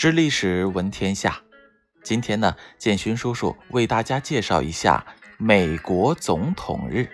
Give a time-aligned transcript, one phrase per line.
[0.00, 1.42] 知历史，闻天下。
[2.02, 5.04] 今天呢，建勋叔叔为大家介绍一下
[5.36, 7.06] 美国总统日。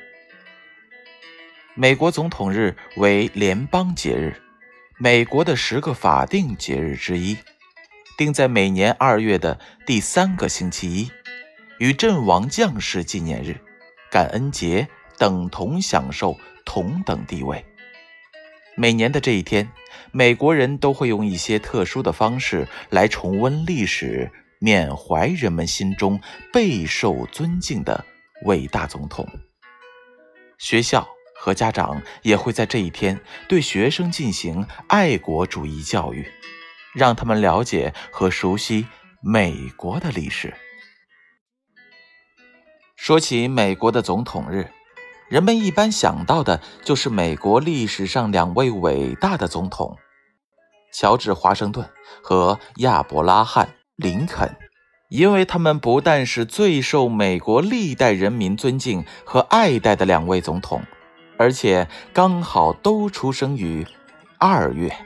[1.75, 4.41] 美国总统日为联邦节日，
[4.98, 7.37] 美国的十个法定节日之一，
[8.16, 11.11] 定在每年二月的第三个星期一，
[11.80, 13.61] 与阵亡将士纪念日、
[14.12, 14.87] 感恩节
[15.19, 17.66] 等同享受同等地位。
[18.79, 19.71] 每年的这一天，
[20.12, 26.21] 美国人都会用一些特殊的方式来重温历史，缅怀人们心中
[26.53, 28.05] 备受尊敬的
[28.45, 29.27] 伟大总统。
[30.59, 36.31] 学校和家长也会在这一天对学生进行爱国主义教育，
[36.95, 38.87] 让他们了解和熟悉
[39.23, 40.53] 美国的历史。
[42.95, 44.70] 说起美国的总统日。
[45.29, 49.97] 人们一般想到的就是美国历史上两位伟大的总统——
[50.95, 51.89] 乔治·华盛顿
[52.23, 54.56] 和亚伯拉罕·林肯，
[55.09, 60.84] 因为他们不但是最受美国历代人民尊敬和爱戴的两位总统，
[61.37, 63.84] 而且刚好都出生于
[64.39, 64.97] 二月。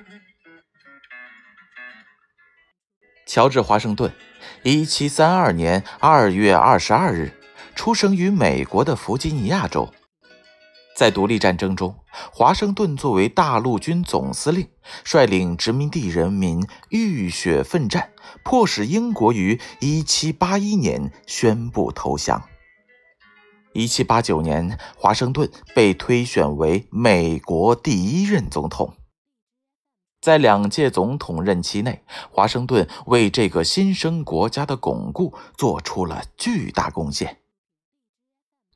[3.27, 4.13] 乔治·华盛顿
[4.65, 7.33] ，1732年2月22日
[7.75, 9.91] 出生于美国的弗吉尼亚州。
[11.01, 11.97] 在独立战争中，
[12.31, 14.69] 华盛顿作为大陆军总司令，
[15.03, 18.13] 率领殖民地人民浴血奋战，
[18.45, 22.47] 迫使英国于1781年宣布投降。
[23.73, 28.95] 1789年，华盛顿被推选为美国第一任总统。
[30.21, 37.39] 在两届总统任期内，华盛顿为这个新生国家的巩固做出了巨大贡献。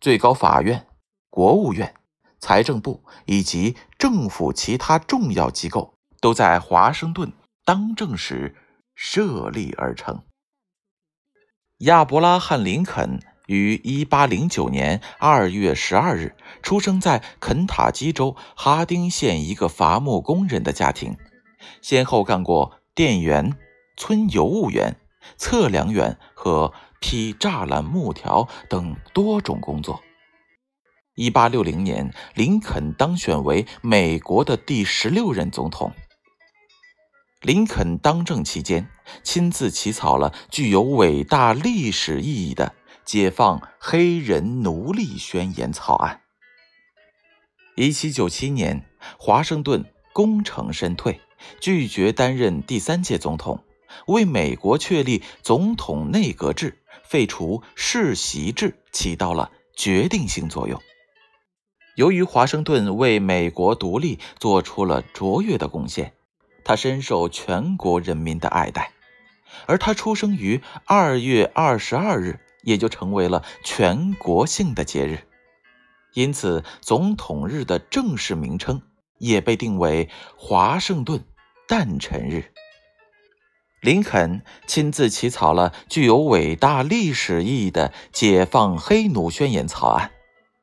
[0.00, 0.86] 最高法院、
[1.28, 1.94] 国务院。
[2.44, 7.32] 财政部以及政府其他重要机构都在华盛顿
[7.64, 8.54] 当政时
[8.94, 10.20] 设立而成。
[11.78, 21.16] 亚伯拉罕·林肯于1809年2月12日出生在肯塔基州哈丁县一个伐木工人的家庭，
[21.80, 23.56] 先后干过店员、
[23.96, 25.00] 村邮务员、
[25.38, 30.02] 测量员和劈栅栏木条等多种工作。
[31.16, 35.92] 一八六零年，林肯当选为美国的第十六任总统。
[37.40, 38.88] 林肯当政期间，
[39.22, 42.66] 亲自起草了具有伟大历史意义的
[43.04, 46.22] 《解放黑人奴隶宣言》草案。
[47.76, 48.84] 一七九七年，
[49.16, 51.20] 华盛顿功成身退，
[51.60, 53.62] 拒绝担任第三届总统，
[54.08, 60.80] 为美国确立总统内阁制、废除世袭制起到了决定性作用。
[61.94, 66.12] 由于华盛顿为美国独立做出了卓越的贡献，
[66.64, 68.90] 他深受全国人民的爱戴，
[69.66, 75.20] 而他出生于二月二十二日，也就成为了全国性的节日。
[76.14, 78.82] 因此，总统日的正式名称
[79.18, 81.24] 也被定为华盛顿
[81.68, 82.52] 诞辰日。
[83.80, 90.10] 林肯亲自起草了具有伟大历史意义的《解放黑奴宣言》草案。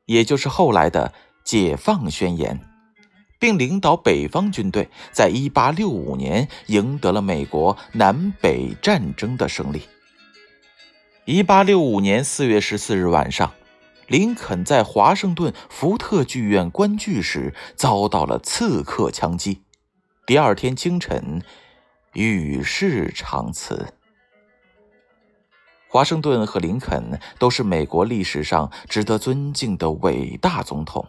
[0.06, 1.12] 也就是后来的
[1.44, 2.60] 解放宣言，
[3.38, 9.82] 并领导北方军队在1865年赢得了美国南北战争的胜利。
[11.26, 13.52] 1865年4月14日晚上，
[14.08, 19.62] 林肯在华盛顿福特剧院观剧时遭到了刺客枪击，
[20.26, 21.42] 第二天清晨
[22.12, 23.94] 与世长辞。
[25.92, 31.08] 华盛顿和林肯都是美国历史上值得尊敬的伟大总统。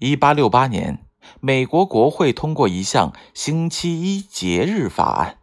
[0.00, 1.06] 1868年，
[1.38, 5.38] 美国国会通过一项星期一节日法案，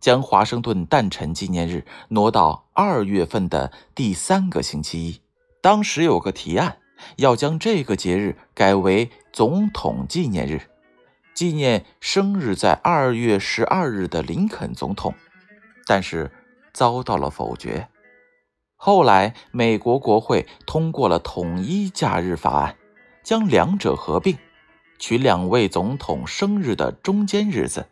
[0.00, 5.20] 将华盛顿诞辰纪念日挪到二月份的第三个星期一。
[5.60, 6.78] 当时有个提案，
[7.18, 10.62] 要将这个节日改为总统纪念日，
[11.34, 15.14] 纪念生日在二月十二日的林肯总统，
[15.86, 16.32] 但是
[16.72, 17.86] 遭到了否决。
[18.80, 22.76] 后来，美国国会通过了统一假日法案，
[23.24, 24.38] 将两者合并，
[25.00, 27.88] 取两位总统生日的中间日子，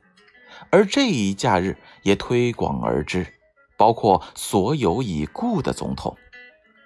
[0.70, 3.26] 而这一假日也推广而之，
[3.76, 6.16] 包括所有已故的总统。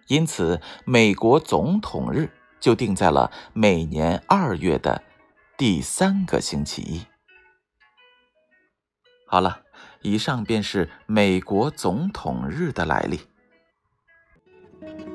[0.08, 5.02] 因此，美国总统日就定在了每年二月的
[5.58, 7.02] 第三个星期一。
[9.26, 9.60] 好了，
[10.00, 13.20] 以上便是美国总统日的来历。
[14.80, 15.09] thank you